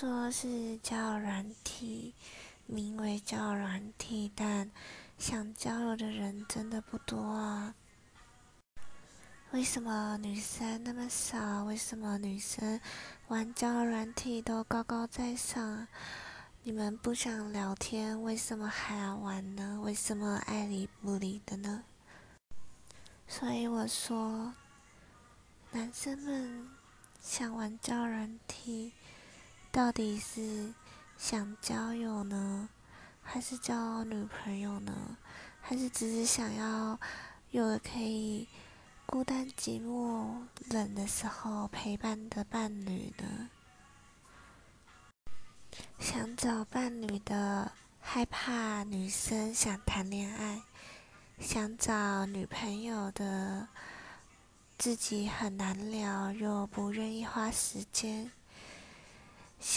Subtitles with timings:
[0.00, 2.14] 说是交友软体，
[2.64, 4.70] 名为交友软体，但
[5.18, 7.74] 想交友的人真的不多啊。
[9.50, 11.64] 为什么女生那么少？
[11.64, 12.80] 为什么女生
[13.28, 15.86] 玩交友软体都高高在上？
[16.62, 19.82] 你们不想聊天，为什么还要玩呢？
[19.82, 21.84] 为什么爱理不理的呢？
[23.28, 24.54] 所以我说，
[25.72, 26.70] 男生们
[27.20, 28.94] 想玩交友软体，
[29.72, 30.74] 到底是
[31.16, 32.68] 想交友呢，
[33.22, 35.16] 还是交女朋友呢？
[35.60, 36.98] 还是只是想要
[37.50, 38.48] 有个可以？
[39.06, 43.50] 孤单寂寞冷的时候陪伴的伴侣呢？
[45.98, 50.62] 想找伴侣的害怕女生想谈恋爱，
[51.40, 53.66] 想找女朋友的
[54.78, 58.30] 自己很难聊又不愿意花时间，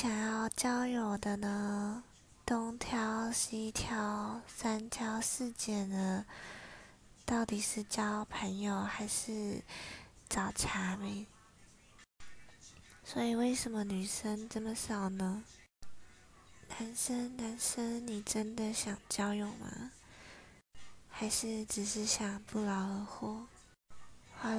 [0.04, 2.04] 想要交友的呢，
[2.46, 6.26] 东挑西挑，三挑四拣的。
[7.24, 9.64] 到底是交朋友还是
[10.28, 11.26] 找茬妹？
[13.06, 15.46] 所以为什么女生这么少呢？
[16.68, 19.92] 男生，男生，你真的想交友吗？
[21.08, 23.48] 还是只是想不劳而获？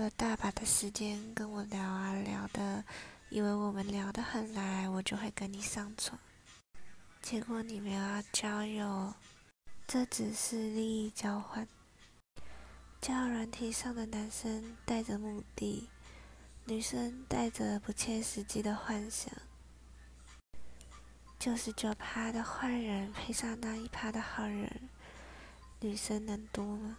[0.05, 2.85] 花了大把的时间跟我聊啊聊的，
[3.31, 6.21] 以为我们聊得很来，我就会跟你上床。
[7.23, 9.15] 结果你没有要交友，
[9.87, 11.67] 这只是利益交换。
[13.01, 15.89] 交友软体上的男生带着目的，
[16.67, 19.33] 女生带着不切实际的幻想。
[21.39, 24.91] 九十九趴的坏人配上那一趴的好人，
[25.81, 26.99] 女生能多吗？